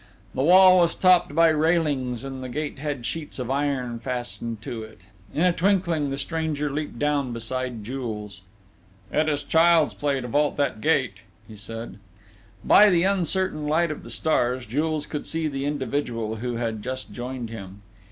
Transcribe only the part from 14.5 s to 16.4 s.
Jules could see the individual